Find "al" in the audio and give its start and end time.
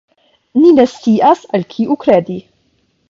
1.59-1.67